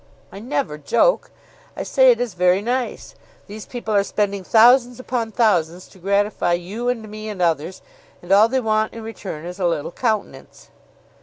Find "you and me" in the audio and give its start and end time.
6.53-7.29